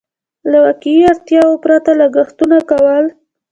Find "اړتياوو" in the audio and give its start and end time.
1.11-1.61